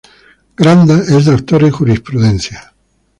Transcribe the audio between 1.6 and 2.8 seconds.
en Jurisprudencia.